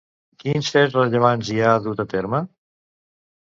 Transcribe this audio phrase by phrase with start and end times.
[0.43, 2.41] Quins fets rellevants hi ha dut a terme?